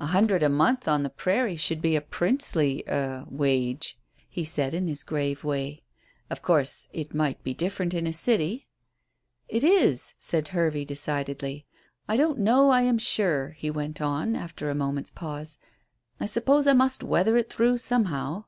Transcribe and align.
"A 0.00 0.06
hundred 0.06 0.42
a 0.42 0.48
month 0.48 0.88
on 0.88 1.04
the 1.04 1.08
prairie 1.08 1.54
should 1.54 1.80
be 1.80 1.94
a 1.94 2.00
princely 2.00 2.82
er 2.88 3.24
wage," 3.28 4.00
he 4.28 4.42
said 4.42 4.74
in 4.74 4.88
his 4.88 5.04
grave 5.04 5.44
way. 5.44 5.84
"Of 6.28 6.42
course 6.42 6.88
it 6.92 7.14
might 7.14 7.44
be 7.44 7.54
different 7.54 7.94
in 7.94 8.04
a 8.04 8.12
city." 8.12 8.66
"It 9.48 9.62
is," 9.62 10.14
said 10.18 10.48
Hervey 10.48 10.84
decidedly. 10.84 11.66
"I 12.08 12.16
don't 12.16 12.40
know, 12.40 12.72
I'm 12.72 12.98
sure," 12.98 13.50
he 13.50 13.70
went 13.70 14.00
on, 14.02 14.34
after 14.34 14.70
a 14.70 14.74
moment's 14.74 15.10
pause. 15.12 15.56
"I 16.18 16.26
suppose 16.26 16.66
I 16.66 16.72
must 16.72 17.04
weather 17.04 17.40
through 17.40 17.76
somehow." 17.76 18.46